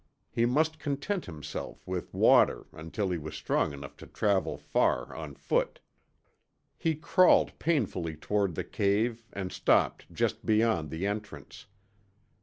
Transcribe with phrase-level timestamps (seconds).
[0.31, 5.35] He must content himself with water until he was strong enough to travel far on
[5.35, 5.79] foot.
[6.75, 11.67] He crawled painfully toward the cave and stopped just beyond the entrance.